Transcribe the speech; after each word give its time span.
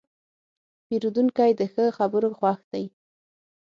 پیرودونکی 0.87 1.51
د 1.59 1.61
ښه 1.73 1.85
خبرو 1.97 2.29
خوښ 2.37 2.59
دی. 2.71 2.85